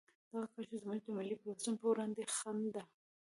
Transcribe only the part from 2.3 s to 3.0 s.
خنډ ده.